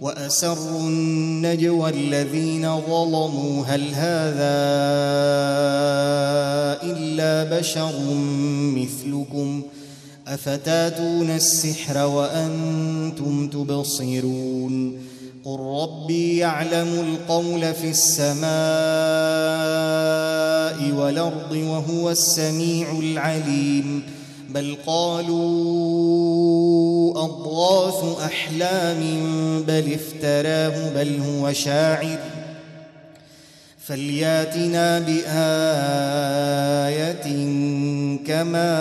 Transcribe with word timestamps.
وأسروا 0.00 0.80
النجوى 0.80 1.90
الذين 1.90 2.80
ظلموا. 2.80 3.64
هل 3.64 3.94
هذا 3.94 4.58
إلا 6.82 7.58
بشر 7.58 7.92
مثلكم؟ 8.76 9.62
أفتاتون 10.26 11.30
السحر 11.30 12.06
وأنتم 12.06 13.48
تبصرون؟ 13.48 14.98
قل 15.44 15.60
ربي 15.60 16.36
يعلم 16.36 16.88
القول 16.88 17.74
في 17.74 17.90
السماء 17.90 18.48
والأرض 21.00 21.52
وهو 21.52 22.10
السميع 22.10 22.98
العليم. 22.98 24.02
بل 24.50 24.76
قالوا 24.86 25.38
إحلام 28.38 29.00
بل 29.62 29.98
افتراه 29.98 30.90
بل 30.94 31.20
هو 31.20 31.52
شاعر. 31.52 32.18
فلياتنا 33.86 34.98
بآية 34.98 35.26
كما 38.26 38.72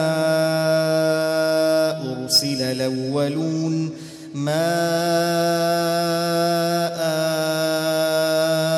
أرسل 2.12 2.62
الأولون. 2.62 3.90
ما 4.34 4.78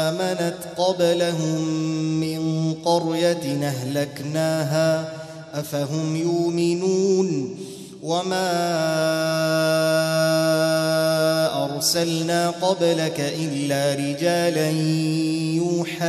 آمنت 0.10 0.60
قبلهم 0.78 1.62
من 2.20 2.74
قرية 2.74 3.68
أهلكناها 3.68 5.14
أفهم 5.54 6.16
يؤمنون؟ 6.16 7.56
وما 8.04 8.50
أرسلنا 11.80 12.50
قبلك 12.50 13.34
إلا 13.40 13.94
رجالا 13.94 14.70
يوحى 15.56 16.06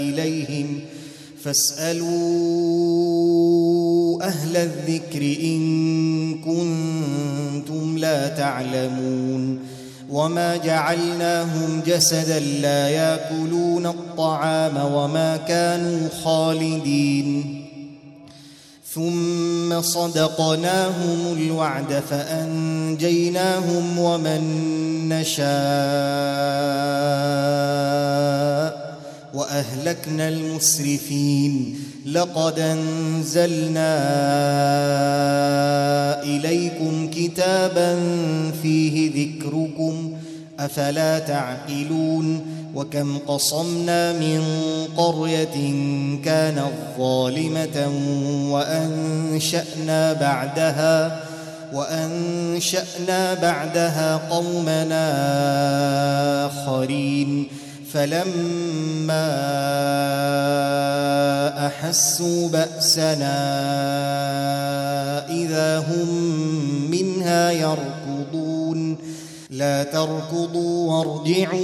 إليهم 0.00 0.80
فاسألوا 1.42 2.06
أهل 4.22 4.56
الذكر 4.56 5.22
إن 5.42 6.34
كنتم 6.34 7.98
لا 7.98 8.28
تعلمون 8.28 9.60
وما 10.10 10.56
جعلناهم 10.56 11.82
جسدا 11.86 12.38
لا 12.40 12.88
يأكلون 12.88 13.86
الطعام 13.86 14.92
وما 14.92 15.36
كانوا 15.36 16.08
خالدين 16.24 17.65
ثم 18.96 19.80
صدقناهم 19.82 21.32
الوعد 21.32 22.02
فأنجيناهم 22.10 23.98
ومن 23.98 24.42
نشاء 25.08 25.46
وأهلكنا 29.34 30.28
المسرفين 30.28 31.78
لقد 32.06 32.58
أنزلنا 32.58 33.96
إليكم 36.22 37.10
كتابا 37.10 38.00
فيه 38.62 39.10
ذكركم 39.10 40.15
أفلا 40.60 41.18
تعقلون 41.18 42.46
وكم 42.74 43.18
قصمنا 43.18 44.12
من 44.12 44.42
قرية 44.96 45.74
كانت 46.24 46.72
ظالمه 46.98 47.90
وأنشأنا 48.50 50.12
بعدها 50.12 51.20
وأنشأنا 51.72 53.34
بعدها 53.34 54.16
قومنا 54.30 55.06
آخرين 56.46 57.48
فلما 57.92 59.26
أحسوا 61.66 62.48
بأسنا 62.48 63.36
إذا 65.28 65.78
هم 65.78 66.08
منها 66.90 67.50
يركضون 67.50 67.95
لا 69.56 69.82
تركضوا 69.82 70.92
وارجعوا 70.92 71.56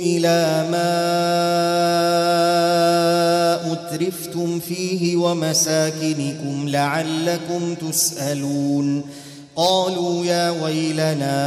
إلى 0.00 0.68
ما 0.70 0.92
أترفتم 3.72 4.60
فيه 4.60 5.16
ومساكنكم 5.16 6.68
لعلكم 6.68 7.74
تسألون. 7.74 9.02
قالوا 9.56 10.24
يا 10.24 10.50
ويلنا 10.50 11.40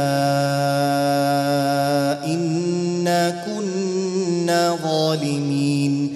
إنا 2.24 3.44
كنا 3.46 4.76
ظالمين. 4.82 6.15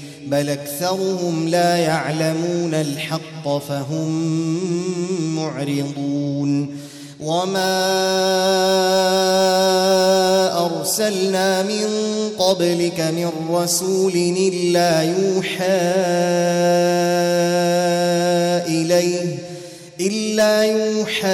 بل 0.31 0.49
أكثرهم 0.49 1.47
لا 1.47 1.77
يعلمون 1.77 2.73
الحق 2.73 3.57
فهم 3.57 4.09
معرضون 5.35 6.77
وما 7.19 7.75
أرسلنا 10.65 11.63
من 11.63 11.87
قبلك 12.39 12.99
من 12.99 13.31
رسول 13.51 14.13
إلا 14.37 15.01
يوحى 15.01 15.81
إليه 18.67 19.37
إلا 19.99 20.63
يوحى 20.63 21.27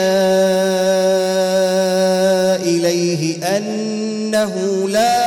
إليه 2.63 3.57
أنه 3.57 4.89
لا 4.89 5.26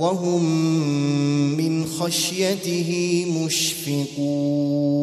وهم 0.00 0.44
من 1.56 1.86
خشيته 1.86 3.24
مشفقون. 3.44 5.00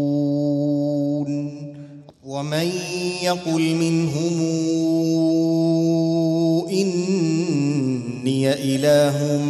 ومن 2.26 2.72
يقل 3.24 3.76
منهم 3.76 4.42
إني 6.70 8.54
إله 8.54 9.42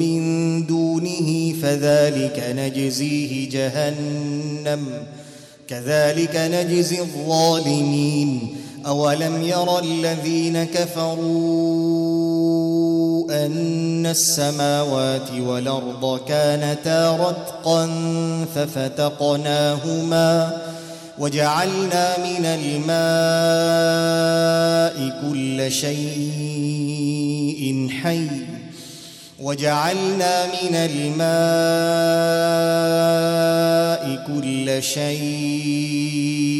من 0.00 0.20
دونه 0.66 1.54
فذلك 1.62 2.54
نجزيه 2.56 3.50
جهنم 3.50 4.86
كذلك 5.68 6.36
نجزي 6.36 7.00
الظالمين. 7.00 8.59
اولم 8.86 9.42
ير 9.42 9.78
الذين 9.78 10.64
كفروا 10.64 12.00
ان 13.46 14.06
السماوات 14.06 15.30
والارض 15.38 16.20
كانتا 16.28 17.16
رتقا 17.16 17.90
ففتقناهما 18.54 20.52
وجعلنا 21.18 22.18
من 22.18 22.44
الماء 22.44 23.00
كل 25.22 25.72
شيء 25.72 26.80
حي 28.02 28.26
وجعلنا 29.40 30.46
من 30.46 30.74
الماء 30.74 31.30
كل 34.26 34.82
شيء 34.82 36.59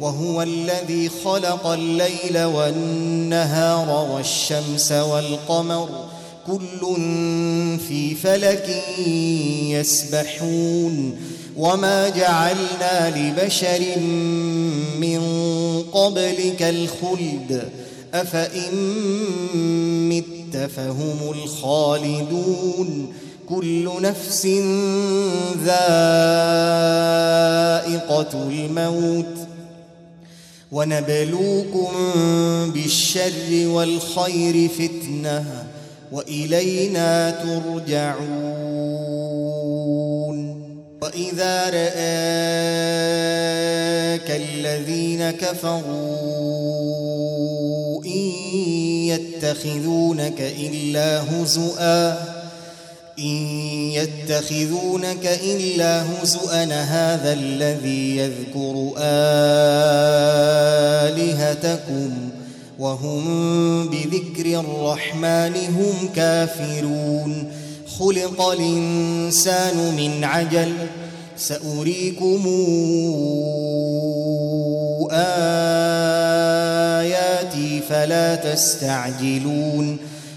وهو 0.00 0.42
الذي 0.42 1.10
خلق 1.24 1.66
الليل 1.66 2.44
والنهار 2.44 4.10
والشمس 4.12 4.92
والقمر 4.92 5.88
كل 6.46 6.96
في 7.88 8.14
فلك 8.14 8.82
يسبحون 9.68 11.16
وما 11.56 12.08
جعلنا 12.08 13.16
لبشر 13.16 13.80
من 15.00 15.20
قبلك 15.92 16.62
الخلد 16.62 17.68
أفإن 18.14 18.74
مت 20.08 20.56
فهم 20.56 21.18
الخالدون 21.30 23.12
كل 23.48 23.90
نفس 24.00 24.46
ذائقة 25.64 25.78
الموت 28.48 29.49
ونبلوكم 30.72 31.88
بالشر 32.74 33.66
والخير 33.66 34.68
فتنة 34.68 35.66
وإلينا 36.12 37.30
ترجعون 37.30 38.50
وإذا 41.02 41.64
رآك 41.64 41.90
الذين 44.30 45.30
كفروا 45.30 45.80
إن 48.04 48.32
يتخذونك 49.08 50.40
إلا 50.40 51.22
هزؤا 51.22 52.39
إن 53.20 53.36
يتخذونك 53.92 55.38
إلا 55.44 56.02
هزؤا 56.02 56.64
هذا 56.64 57.32
الذي 57.32 58.16
يذكر 58.16 58.92
آلهتكم 61.08 62.10
وهم 62.78 63.88
بذكر 63.88 64.60
الرحمن 64.60 65.54
هم 65.56 66.08
كافرون. 66.16 67.52
خلق 67.98 68.42
الإنسان 68.42 69.94
من 69.96 70.24
عجل 70.24 70.72
سأريكم 71.36 72.46
آياتي 77.00 77.80
فلا 77.88 78.34
تستعجلون. 78.34 79.98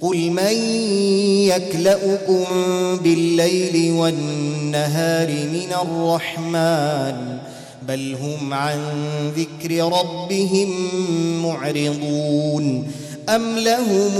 قل 0.00 0.30
من 0.30 0.52
يكلؤكم 1.48 2.44
بالليل 2.96 3.92
والنهار 3.92 5.28
من 5.28 5.72
الرحمن 5.82 7.38
بل 7.88 8.16
هم 8.22 8.54
عن 8.54 8.78
ذكر 9.36 9.84
ربهم 9.84 10.70
معرضون 11.42 12.92
أم 13.28 13.58
لهم 13.58 14.12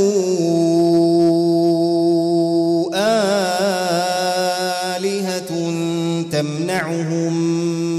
آلهة 2.95 3.41
تمنع 6.33 6.71
يمنعهم 6.81 7.33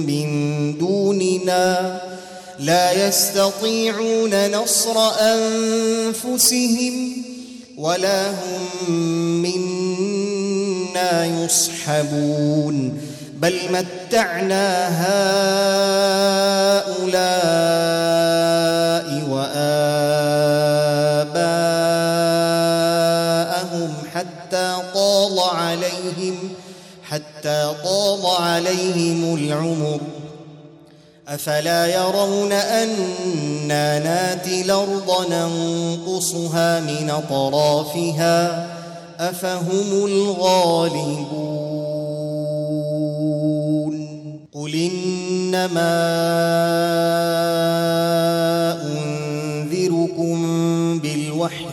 من 0.06 0.78
دوننا 0.78 2.02
لا 2.60 3.08
يستطيعون 3.08 4.52
نصر 4.52 5.00
انفسهم 5.20 7.21
ولا 7.82 8.30
هم 8.30 8.92
منا 9.42 11.26
يصحبون. 11.26 13.02
بل 13.42 13.56
متعنا 13.74 14.68
هؤلاء 16.82 17.02
وآباءهم 19.30 19.82
حتى 24.14 24.78
طال 24.94 25.40
عليهم 25.40 26.36
حتى 27.10 27.74
طال 27.84 28.26
عليهم 28.42 29.36
العمر. 29.36 30.02
أفلا 31.32 31.88
يرون 31.88 32.52
أنا 32.52 34.00
ناتي 34.00 34.62
الأرض 34.62 35.32
ننقصها 35.32 36.80
من 36.80 37.10
أطرافها 37.10 38.68
أفهم 39.20 40.06
الغالبون 40.06 41.32
قل 44.54 44.76
إنما 44.76 46.02
أنذركم 48.82 50.40
بالوحي 51.00 51.66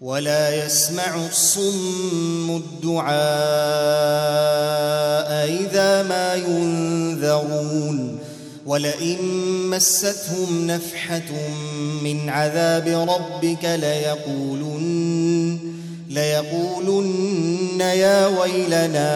ولا 0.00 0.66
يسمع 0.66 1.26
الصم 1.26 2.56
الدعاء 2.56 3.12
إذا 5.62 6.02
ما 6.02 6.34
ينذرون 6.34 8.18
ولئن 8.66 9.18
مستهم 9.70 10.66
نفحة 10.66 11.30
من 12.02 12.28
عذاب 12.30 13.08
ربك 13.08 13.64
ليقولن 13.64 15.58
ليقولن 16.10 17.80
يا 17.80 18.26
ويلنا 18.26 19.12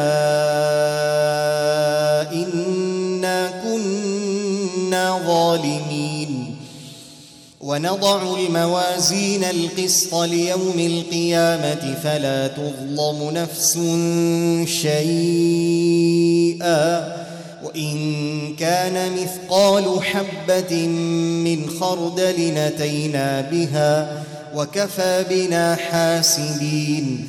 إنا 2.32 3.62
كنا 3.64 5.20
ظالمين. 5.26 6.05
ونضع 7.66 8.38
الموازين 8.38 9.44
القسط 9.44 10.14
ليوم 10.14 10.78
القيامة 10.78 11.94
فلا 12.02 12.46
تظلم 12.46 13.30
نفس 13.30 13.78
شيئا. 14.82 16.06
وإن 17.64 18.56
كان 18.56 19.12
مثقال 19.12 20.02
حبة 20.02 20.86
من 21.46 21.70
خردل 21.80 22.34
نتينا 22.38 23.40
بها 23.40 24.22
وكفى 24.54 25.24
بنا 25.30 25.74
حاسبين 25.74 27.28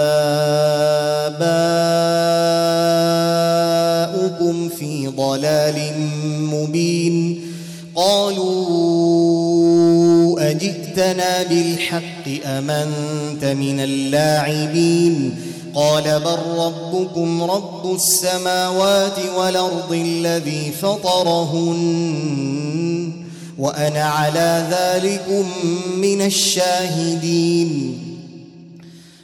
ضلال 5.31 5.93
مبين. 6.53 7.41
قالوا 7.95 8.91
أجئتنا 10.51 11.43
بالحق 11.43 12.45
أمنت 12.45 13.45
من 13.45 13.79
اللاعبين؟ 13.79 15.35
قال 15.75 16.03
بل 16.03 16.37
ربكم 16.57 17.43
رب 17.43 17.95
السماوات 17.95 19.19
والأرض 19.37 19.91
الذي 19.91 20.71
فطرهن 20.81 22.11
وأنا 23.59 24.03
على 24.03 24.67
ذلكم 24.71 25.45
من 25.97 26.21
الشاهدين. 26.21 28.10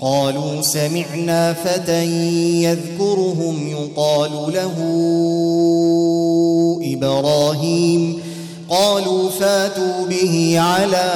قالوا 0.00 0.62
سمعنا 0.62 1.52
فتى 1.52 2.04
يذكرهم 2.62 3.68
يقال 3.68 4.30
له 4.30 4.74
إبراهيم. 6.94 8.22
قالوا 8.68 9.30
فاتوا 9.30 10.06
به 10.10 10.56
على 10.58 11.12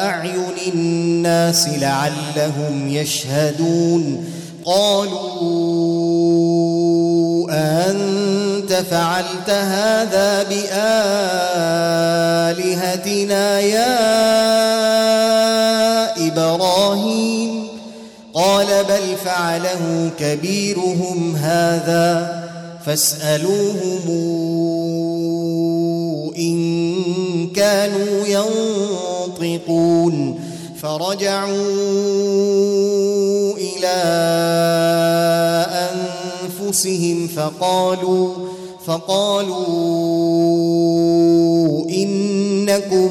أعين 0.00 0.74
الناس 0.74 1.68
لعلهم 1.68 2.88
يشهدون. 2.88 4.24
قالوا 4.64 5.58
أنت 7.50 8.72
فعلت 8.72 9.50
هذا 9.50 10.42
بآلهتنا 12.58 13.60
يا 13.60 13.98
إبراهيم 16.32 17.68
قال 18.34 18.66
بل 18.66 19.16
فعله 19.24 20.10
كبيرهم 20.18 21.36
هذا 21.36 22.38
فاسألوهم 22.86 24.08
إن 26.38 27.50
كانوا 27.50 28.26
ينطقون 29.38 30.40
فرجعوا 30.82 31.48
إلى 33.56 33.98
أنفسهم 36.68 37.28
فقالوا 37.28 38.34
فقالوا 38.86 39.58
إنكم 41.90 43.10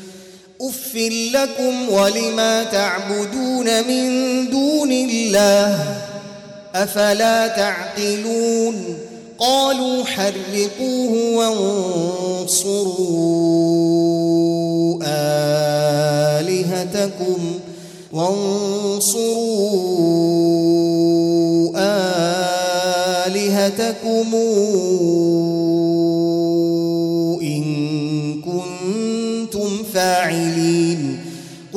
اف 0.61 0.95
لكم 1.33 1.89
ولما 1.89 2.63
تعبدون 2.63 3.87
من 3.87 4.49
دون 4.49 4.91
الله 4.91 5.79
افلا 6.75 7.47
تعقلون 7.47 8.97
قالوا 9.39 10.03
حرقوه 10.03 11.35
وانصروا 11.35 12.91
آلهتكم 16.39 17.59
وانصروا 18.13 19.71
آلهتكم 23.27 24.33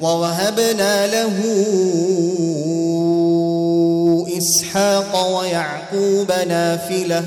ووهبنا 0.00 1.06
له 1.06 1.32
إسحاق 4.38 5.38
ويعقوب 5.38 6.32
نافلة 6.48 7.24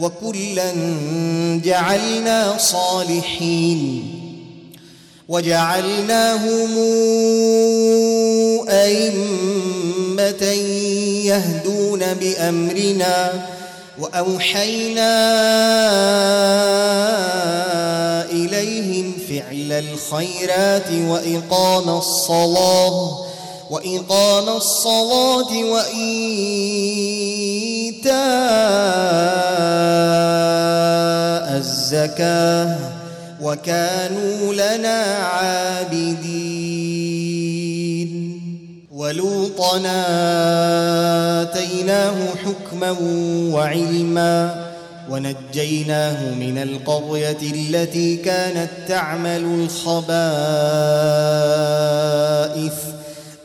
وكلا 0.00 0.72
جعلنا 1.64 2.54
صالحين 2.58 4.10
وجعلناهم 5.28 6.78
أئمة 8.68 10.42
يهدون 11.24 12.14
بأمرنا 12.14 13.32
وأوحينا 13.98 15.10
إليهم 18.30 19.09
فعل 19.30 19.72
الخيرات 19.72 20.90
وإقام 20.92 21.88
الصلاة 21.98 23.18
وإقام 23.70 24.48
الصلاة 24.56 25.64
وإيتاء 25.64 26.00
الزكاة 31.56 32.78
وكانوا 33.42 34.54
لنا 34.54 35.02
عابدين. 35.32 36.50
ولوطنا 38.92 40.06
آتيناه 41.42 42.14
حكما 42.44 42.96
وعلما 43.54 44.69
ونجيناه 45.10 46.34
من 46.34 46.58
القرية 46.58 47.38
التي 47.42 48.16
كانت 48.16 48.70
تعمل 48.88 49.44
الخبائث 49.44 50.10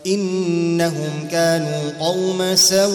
إنهم 0.07 1.27
كانوا 1.31 1.91
قوم 1.99 2.55
سوء 2.55 2.85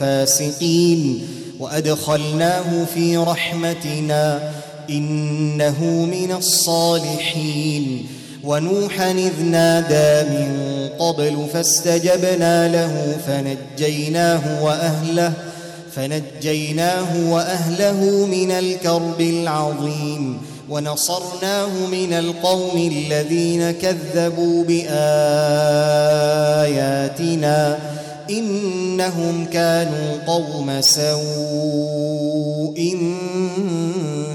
فاسقين 0.00 1.28
وأدخلناه 1.60 2.84
في 2.94 3.16
رحمتنا 3.16 4.52
إنه 4.90 5.84
من 5.84 6.32
الصالحين 6.32 8.06
ونوحا 8.44 9.10
إذ 9.10 9.42
نادى 9.42 10.30
من 10.30 10.76
قبل 10.98 11.46
فاستجبنا 11.52 12.68
له 12.68 13.16
فنجيناه 13.26 14.64
وأهله 14.64 15.32
فنجيناه 15.96 17.32
وأهله 17.32 18.26
من 18.26 18.50
الكرب 18.50 19.20
العظيم 19.20 20.38
ونصرناه 20.70 21.86
من 21.92 22.12
القوم 22.12 22.92
الذين 22.92 23.70
كذبوا 23.70 24.64
بآياتنا 24.64 24.98
إنهم 28.30 29.44
كانوا 29.52 30.18
قوم 30.26 30.80
سوء 30.80 31.06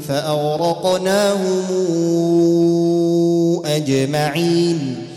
فأغرقناهم 0.07 1.65
أجمعين 3.65 5.10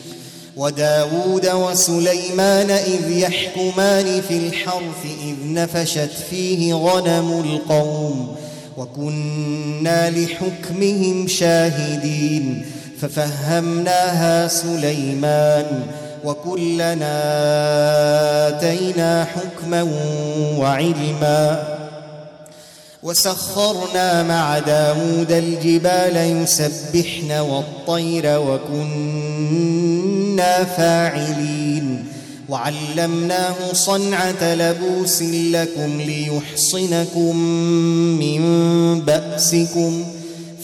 وداود 0.57 1.47
وسليمان 1.47 2.71
إذ 2.71 3.11
يحكمان 3.11 4.21
في 4.29 4.37
الحرث 4.37 5.05
إذ 5.25 5.35
نفشت 5.53 6.11
فيه 6.31 6.75
غنم 6.75 7.41
القوم 7.41 8.37
وكنا 8.77 10.11
لحكمهم 10.11 11.29
شاهدين 11.29 12.67
ففهمناها 13.01 14.49
سليمان 14.49 15.87
وكلنا 16.25 17.23
آتينا 18.49 19.25
حكما 19.25 19.83
وعلما 20.59 21.74
وسخرنا 23.05 24.23
مع 24.23 24.59
داود 24.59 25.33
الجبال 25.33 26.43
يسبحن 26.43 27.33
والطير 27.33 28.41
وكنا 28.41 29.85
فاعلين. 30.65 32.05
وعلمناه 32.49 33.73
صنعة 33.73 34.55
لبوس 34.55 35.23
لكم 35.23 36.01
ليحصنكم 36.01 37.37
من 38.19 38.43
بأسكم 39.01 40.05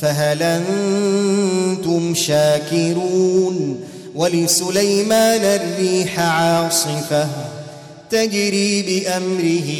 فهل 0.00 0.42
أنتم 0.42 2.14
شاكرون؟ 2.14 3.80
ولسليمان 4.14 5.40
الريح 5.40 6.20
عاصفة 6.20 7.28
تجري 8.10 8.82
بأمره 8.82 9.70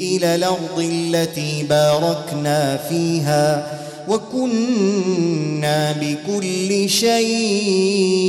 إلى 0.00 0.34
الأرض 0.34 0.78
التي 0.78 1.62
باركنا 1.62 2.76
فيها 2.88 3.80
وكنا 4.08 5.92
بكل 5.92 6.90
شيء 6.90 8.20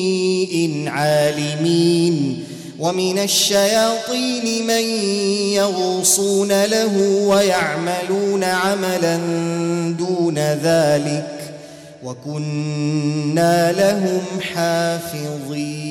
عالمين 0.88 2.44
ومن 2.80 3.20
الشياطين 3.20 4.68
من 4.68 4.84
يغوصون 5.54 6.66
له 6.66 6.98
ويعملون 7.28 8.44
عملا 8.44 9.18
دون 10.00 10.38
ذلك 10.38 11.54
وكنا 12.04 13.72
لهم 13.72 14.22
حافظين 14.54 15.91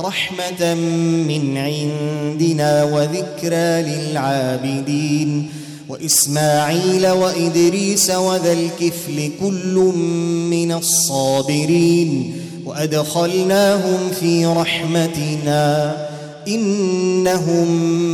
رحمة 0.00 0.74
من 1.28 1.56
عندنا 1.56 2.84
وذكرى 2.84 3.82
للعابدين. 3.82 5.50
وإسماعيل 5.88 7.06
وإدريس 7.06 8.10
وذا 8.10 8.52
الكفل 8.52 9.30
كل 9.40 9.74
من 10.50 10.72
الصابرين. 10.72 12.32
وأدخلناهم 12.66 14.10
في 14.20 14.46
رحمتنا 14.46 15.96
إنهم 16.48 17.70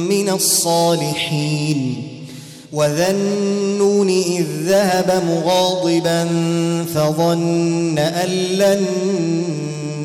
من 0.09 0.29
الصالحين. 0.29 2.03
وذا 2.73 3.11
النون 3.11 4.09
إذ 4.09 4.45
ذهب 4.65 5.23
مغاضبا 5.29 6.29
فظن 6.95 7.99
أن 7.99 8.29
لن 8.29 8.87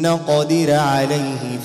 نقدر 0.02 0.74
عليه. 0.74 1.51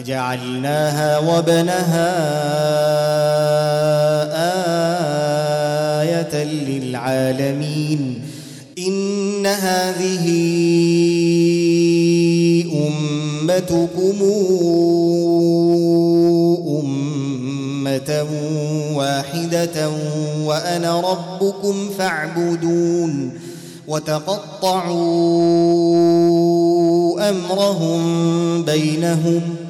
وجعلناها 0.00 1.18
وابنها 1.18 2.12
آية 6.00 6.44
للعالمين. 6.44 8.22
إن 8.78 9.46
هذه 9.46 10.26
أمتكم 12.88 14.18
أمة 16.80 18.26
واحدة 18.94 19.90
وأنا 20.44 21.00
ربكم 21.00 21.90
فاعبدون. 21.98 23.32
وتقطعوا 23.88 25.00
أمرهم 27.30 28.62
بينهم. 28.62 29.69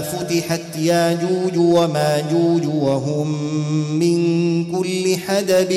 فتحت 0.00 0.76
ياجوج 0.78 1.56
وماجوج 1.56 2.66
وهم 2.66 3.28
من 3.98 4.20
كل 4.72 5.16
حدب 5.26 5.70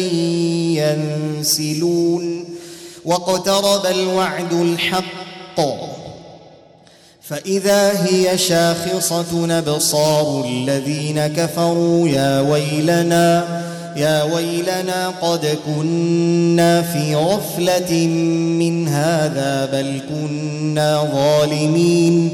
ينسلون 1.44 2.46
واقترب 3.06 3.86
الوعد 3.86 4.54
الحق. 4.54 5.60
فإذا 7.22 8.06
هي 8.06 8.38
شاخصة 8.38 9.58
أبصار 9.60 10.46
الذين 10.46 11.28
كفروا 11.28 12.08
يا 12.10 12.42
ويلنا 12.42 13.62
يا 13.98 14.24
ويلنا 14.24 15.10
قد 15.22 15.58
كنا 15.66 16.82
في 16.82 17.16
غفلة 17.16 18.08
من 18.60 18.88
هذا 18.88 19.66
بل 19.66 20.02
كنا 20.10 21.10
ظالمين. 21.14 22.34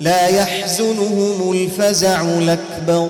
لا 0.00 0.26
يحزنهم 0.26 1.52
الفزع 1.52 2.22
الأكبر. 2.22 3.08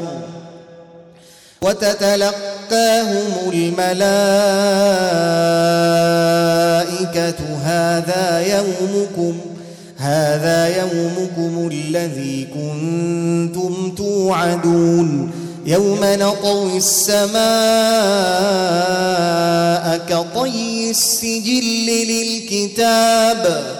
وتتلقاهم 1.62 3.50
الملائكة 3.52 3.80
هذا 7.64 8.40
يومكم 8.40 9.38
هذا 9.98 10.78
يومكم 10.80 11.68
الذي 11.72 12.48
كنتم 12.54 13.94
توعدون. 13.96 15.30
يوم 15.66 15.98
نطوي 16.02 16.76
السماء 16.76 17.40
كطي 20.08 20.90
السجل 20.90 21.86
للكتاب. 21.86 23.79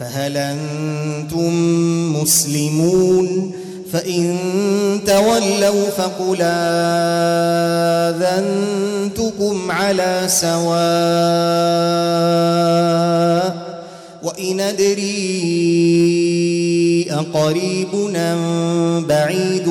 فهل 0.00 0.36
أنتم 0.36 1.52
مسلمون؟ 2.22 3.52
فإن 3.92 4.38
تولوا 5.06 5.90
فقل 5.90 6.38
آذنتكم 9.10 9.70
على 9.70 10.24
سواء 10.26 10.60
وإن 14.22 14.60
أدري 14.60 15.10
أقريب 17.10 17.88
أم 18.16 19.06
بعيد 19.06 19.68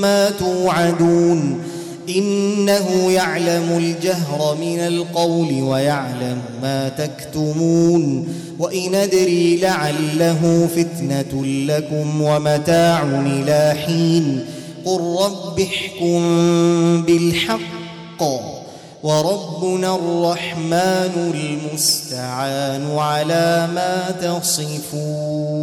ما 0.00 0.30
توعدون. 0.30 1.63
إنه 2.08 3.10
يعلم 3.10 3.76
الجهر 3.76 4.56
من 4.60 4.78
القول 4.78 5.62
ويعلم 5.62 6.38
ما 6.62 6.88
تكتمون 6.88 8.28
وإن 8.58 8.94
أدري 8.94 9.56
لعله 9.56 10.68
فتنة 10.76 11.44
لكم 11.46 12.22
ومتاع 12.22 13.02
إلى 13.26 13.74
حين 13.86 14.44
قل 14.84 15.16
رب 15.20 15.60
احكم 15.60 16.22
بالحق 17.02 18.22
وربنا 19.02 19.94
الرحمن 19.94 21.32
المستعان 21.34 22.98
على 22.98 23.68
ما 23.74 24.10
تصفون 24.10 25.54